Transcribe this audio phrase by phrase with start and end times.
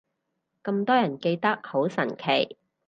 [0.63, 2.57] 咁多人記得，好神奇